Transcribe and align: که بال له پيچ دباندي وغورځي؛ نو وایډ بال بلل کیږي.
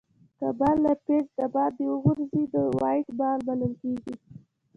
که 0.37 0.47
بال 0.59 0.77
له 0.85 0.93
پيچ 1.05 1.25
دباندي 1.37 1.85
وغورځي؛ 1.87 2.43
نو 2.53 2.61
وایډ 2.79 3.07
بال 3.19 3.39
بلل 3.47 3.73
کیږي. 3.81 4.13